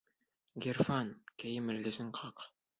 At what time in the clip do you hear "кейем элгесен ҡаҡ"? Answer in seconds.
1.45-2.51